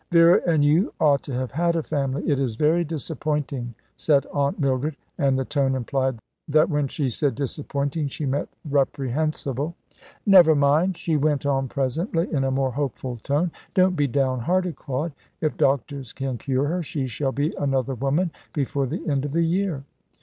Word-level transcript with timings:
"Vera 0.09 0.41
and 0.47 0.65
you 0.65 0.91
ought 0.99 1.21
to 1.21 1.31
have 1.35 1.51
had 1.51 1.75
a 1.75 1.83
family. 1.83 2.27
It 2.27 2.39
is 2.39 2.55
very 2.55 2.83
disappointing," 2.83 3.75
said 3.95 4.25
Aunt 4.33 4.57
Mildred, 4.59 4.95
and 5.19 5.37
the 5.37 5.45
tone 5.45 5.75
implied 5.75 6.17
that 6.47 6.71
when 6.71 6.87
she 6.87 7.07
said 7.07 7.35
"disappointing" 7.35 8.07
she 8.07 8.25
meant 8.25 8.49
"reprehensible." 8.67 9.75
"Never 10.25 10.55
mind," 10.55 10.97
she 10.97 11.15
went 11.17 11.45
on 11.45 11.67
presently, 11.67 12.27
in 12.33 12.43
a 12.43 12.49
more 12.49 12.71
hopeful 12.71 13.17
tone, 13.17 13.51
"don't 13.75 13.95
be 13.95 14.07
down 14.07 14.39
hearted, 14.39 14.75
Claude. 14.75 15.11
If 15.39 15.55
doctors 15.55 16.13
can 16.13 16.39
cure 16.39 16.65
her, 16.65 16.81
she 16.81 17.05
shall 17.05 17.31
be 17.31 17.53
another 17.55 17.93
woman 17.93 18.31
before 18.53 18.87
the 18.87 19.07
end 19.07 19.23
of 19.23 19.33
the 19.33 19.43
year." 19.45 19.83